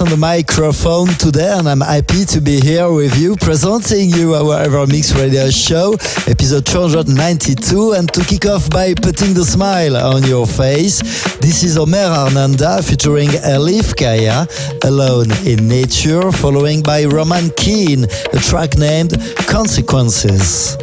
[0.00, 4.66] On the microphone today, and I'm happy to be here with you, presenting you our
[4.66, 5.92] Evermix Radio Show,
[6.26, 11.00] episode 292, and to kick off by putting the smile on your face.
[11.36, 14.48] This is Omer Arnanda featuring Elif Kaya,
[14.82, 19.12] Alone in Nature, following by Roman Keane, a track named
[19.46, 20.76] Consequences.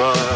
[0.00, 0.33] A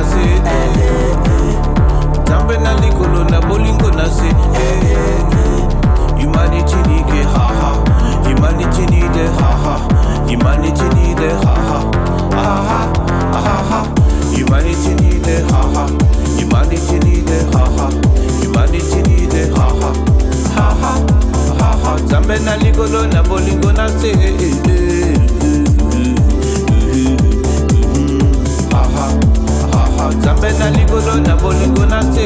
[0.00, 2.22] na se eh, eh, eh.
[2.24, 4.28] nzambe na likolo na bolingo na se
[6.22, 7.72] humanity nike haha
[8.24, 9.78] humanity nide haha
[10.28, 11.84] humanity nide haha
[12.32, 12.88] aha
[13.34, 13.84] aha
[14.32, 15.86] humanity nide haha
[16.40, 17.90] humanity nide haha
[18.44, 19.92] humanity nide haha
[20.56, 20.94] haha
[21.58, 24.12] haha nzambe na likolo na bolingo na se
[30.12, 32.24] nzambe na likolo na bolingo na se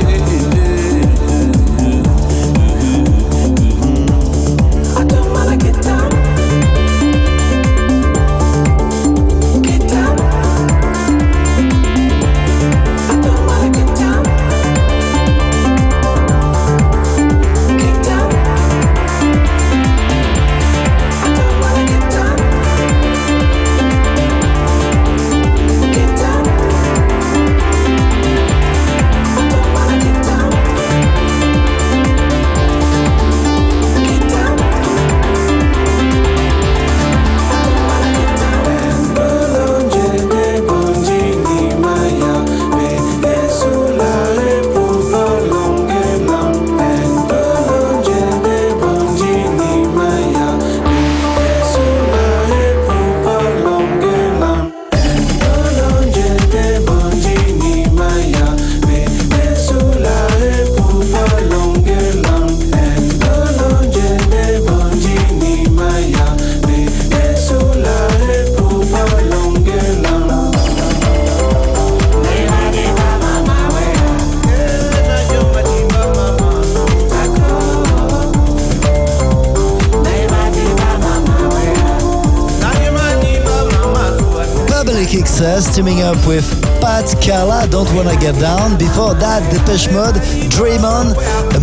[85.14, 88.76] Kick Ass teaming up with Pat Kala, Don't Wanna Get Down.
[88.76, 90.20] Before that, Depeche Mode,
[90.52, 91.16] Dream On,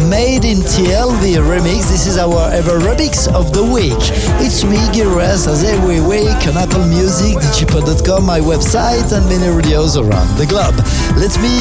[0.10, 1.94] Made in TLV remix.
[1.94, 4.02] This is our Everonics of the week.
[4.42, 9.96] It's me, Gil as every week on Apple Music, digipod.com, my website, and many radios
[9.96, 10.76] around the globe.
[11.16, 11.54] Let me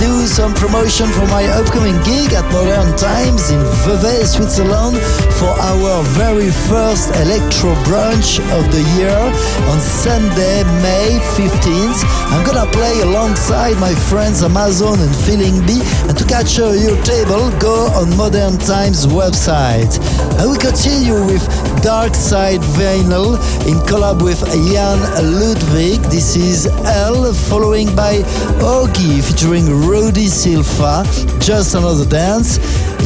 [0.00, 4.96] do some promotion for my upcoming gig at Modern Times in Vevey, Switzerland
[5.36, 9.20] for our very first electro brunch of the year
[9.68, 12.00] on Sunday, May 15th.
[12.32, 17.50] I'm gonna play alongside my friends Amazon and Feeling B, and to catch your table,
[17.58, 19.98] go on Modern Times website.
[20.38, 21.42] And we continue with
[21.82, 23.36] Dark Side Vinyl
[23.66, 24.98] in collab with Jan
[25.38, 26.00] Ludwig.
[26.10, 28.22] This is L, following by
[28.60, 31.04] Ogi featuring Rudy Silva.
[31.40, 32.58] Just another dance.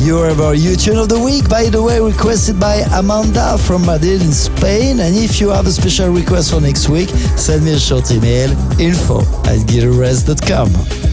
[0.04, 4.32] Your our YouTube of the week, by the way, requested by Amanda from Madrid in
[4.32, 5.00] Spain.
[5.00, 8.50] And if you have a special request for next week, send me a short email
[8.80, 11.09] info at gileverest.com.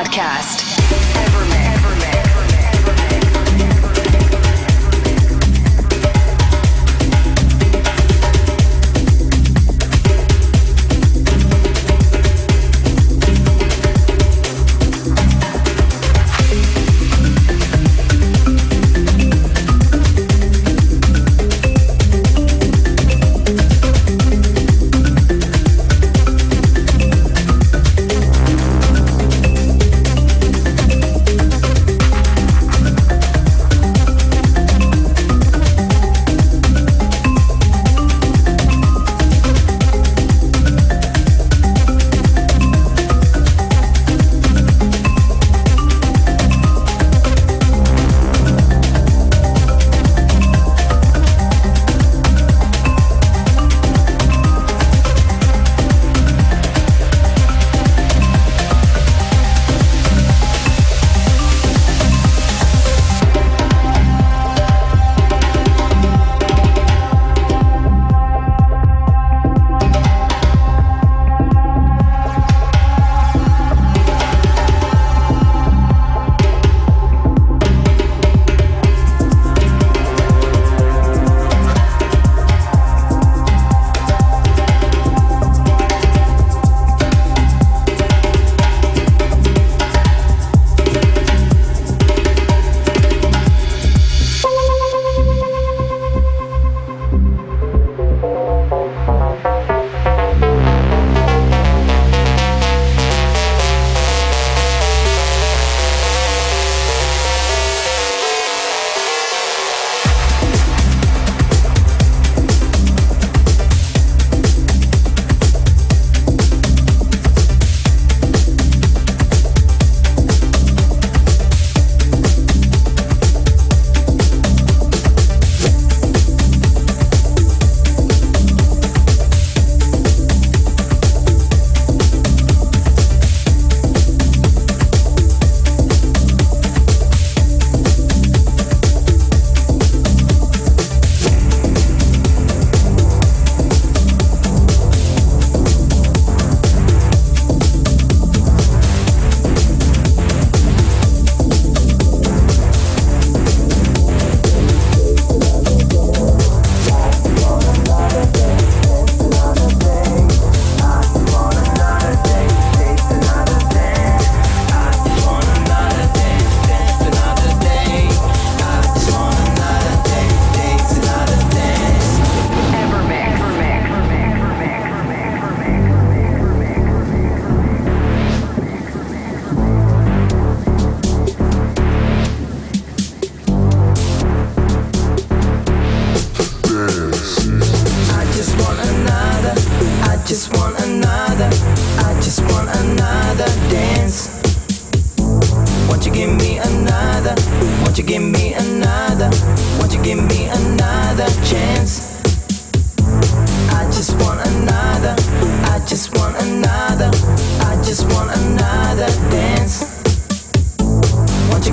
[0.00, 0.59] Podcast.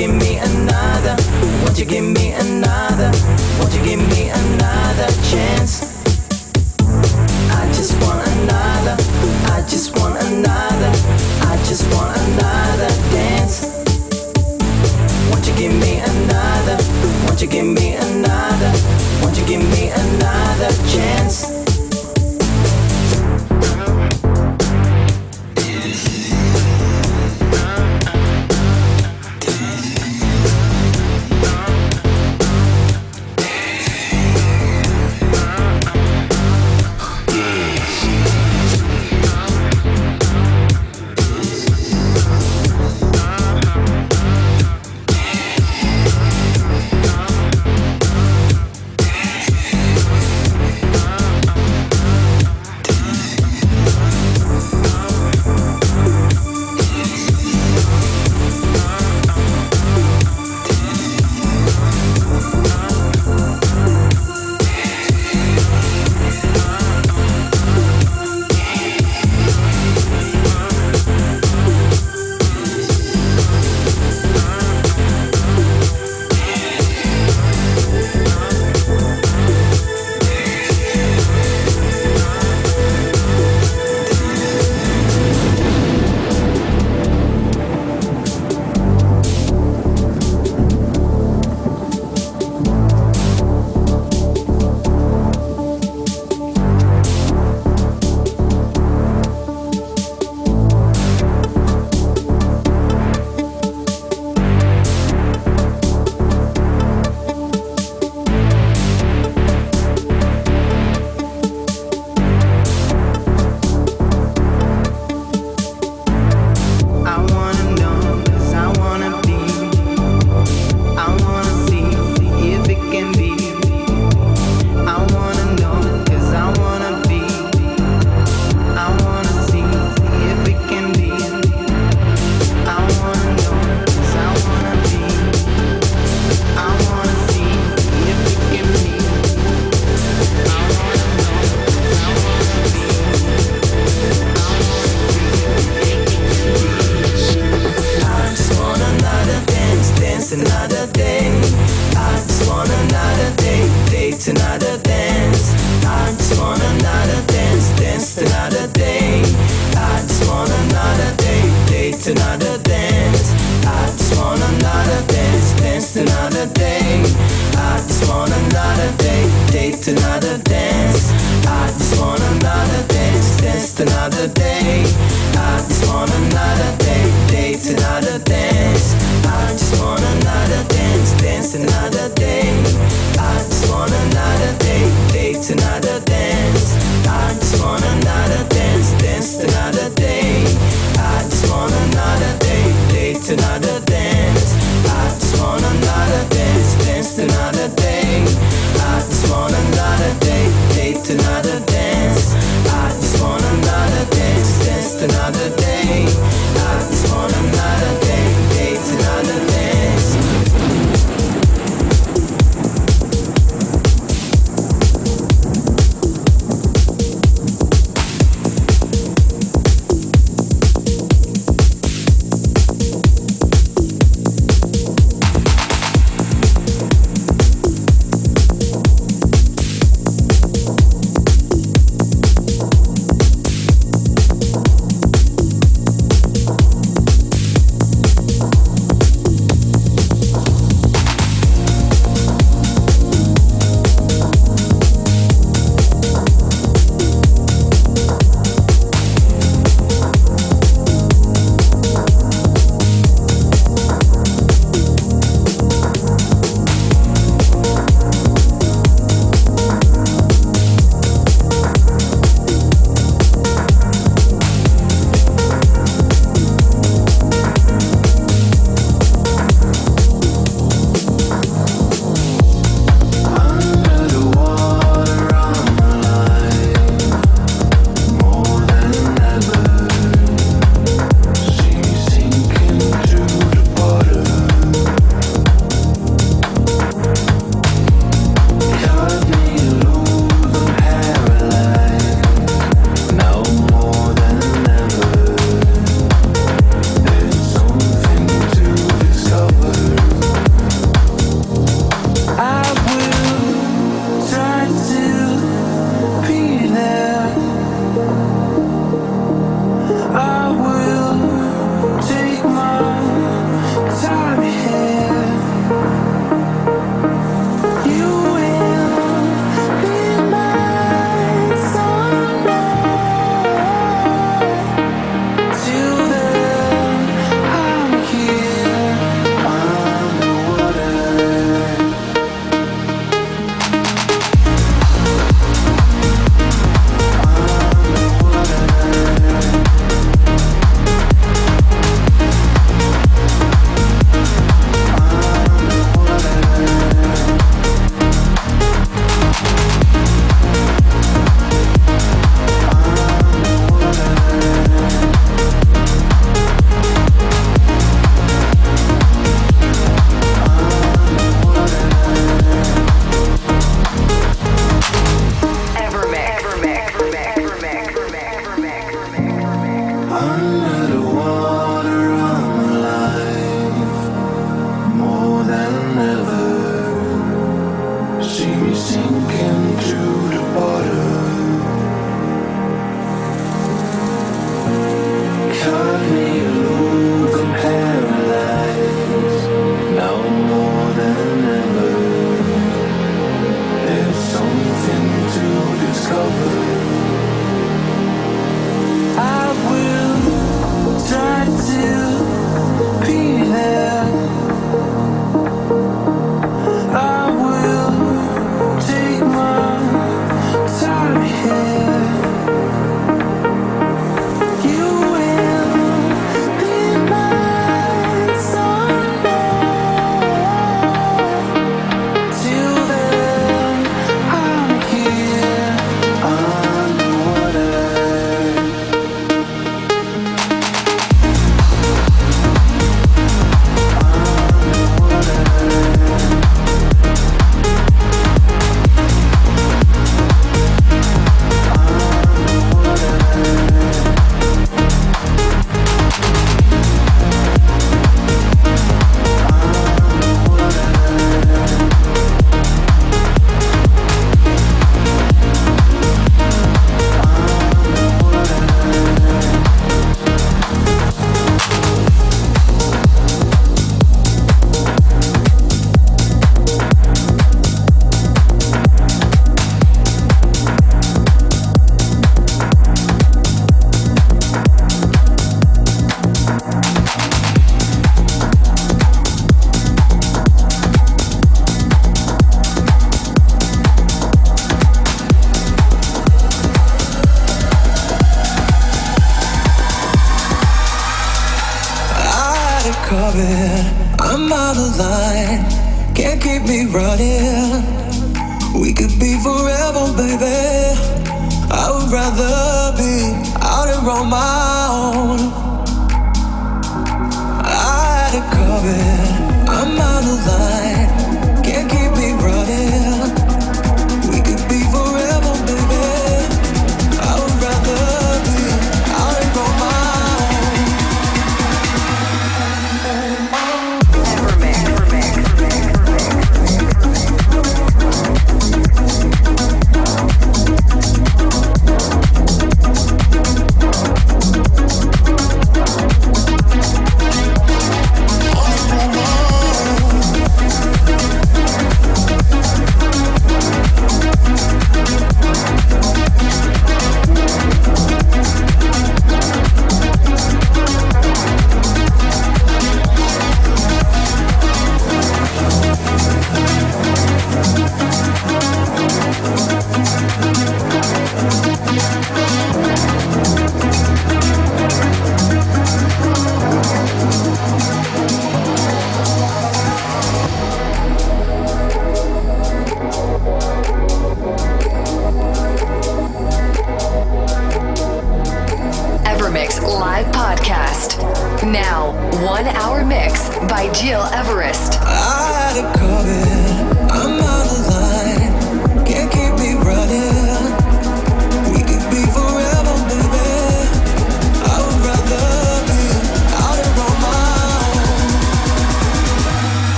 [0.00, 1.14] Give me another?
[1.62, 2.19] Won't you give me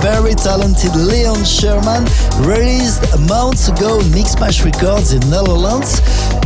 [0.00, 2.04] very talented Leon Sherman,
[2.40, 6.00] released months ago on Mixmash Records in Netherlands.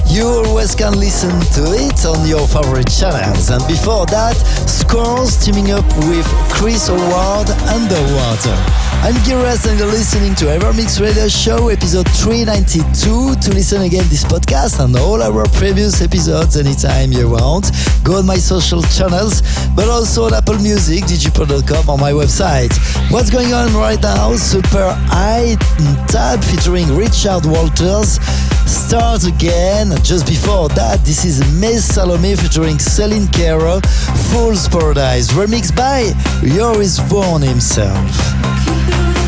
[0.06, 3.50] You always can listen to it on your favorite channels.
[3.50, 4.36] And before that,
[4.66, 8.81] Scores teaming up with Chris Howard Underwater.
[9.04, 13.34] I'm Gires and you're listening to Evermix Radio Show episode 392.
[13.34, 17.72] To listen again this podcast and all our previous episodes anytime you want,
[18.04, 19.42] go on my social channels,
[19.74, 22.70] but also on Apple Music, digipro.com or my website.
[23.10, 24.36] What's going on right now?
[24.36, 25.56] Super High
[26.06, 28.22] Tab featuring Richard Walters.
[28.70, 29.90] Start again.
[30.04, 33.80] Just before that, this is Miss Salome featuring Celine Caro,
[34.30, 36.12] Fool's Paradise, remixed by
[36.46, 38.61] Joris Vaughan himself.
[38.74, 39.21] Thank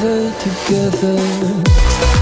[0.00, 2.19] together, together.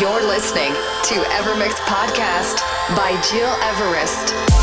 [0.00, 2.60] You're listening to Evermix Podcast
[2.94, 4.55] by Gil Everest.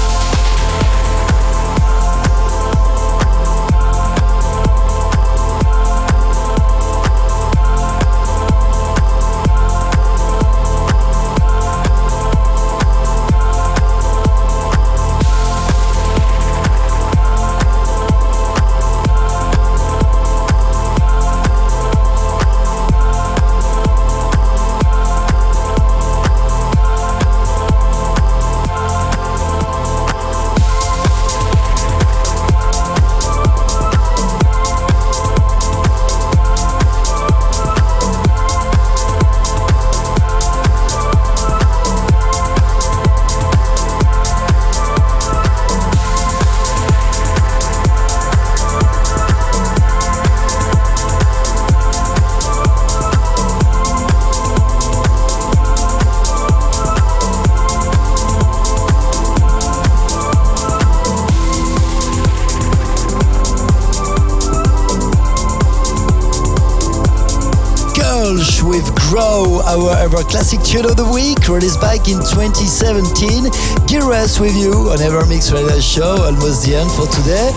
[70.16, 73.50] Our classic tune of the week, released back in 2017.
[73.90, 77.50] Gires with you on Evermix Radio Show, almost the end for today.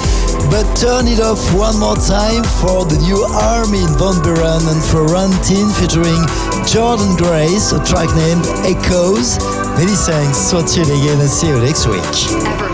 [0.48, 5.68] But turn it off one more time for the new Armin van Buuren and Florentine
[5.76, 6.22] featuring
[6.64, 9.36] Jordan Grace, a track named Echoes.
[9.76, 12.65] Many thanks for tuning in and see you next week.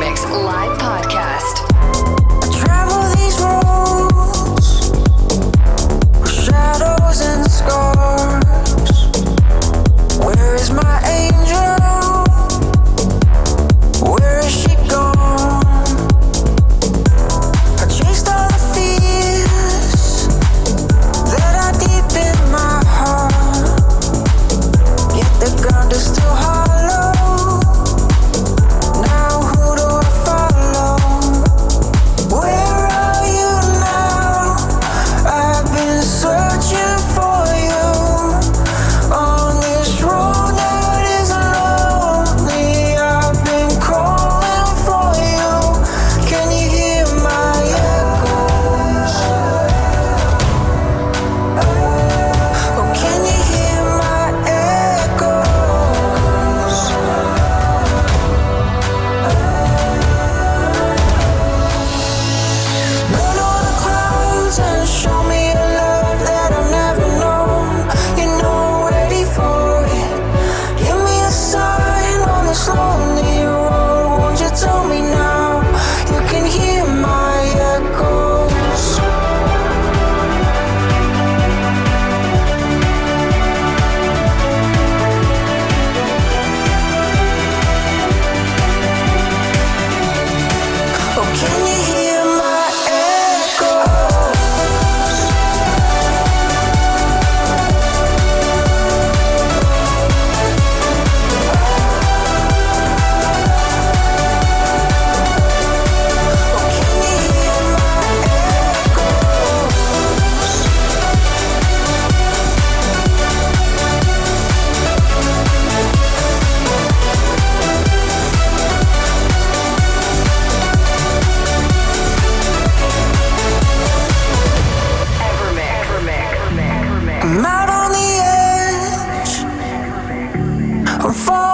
[131.12, 131.51] The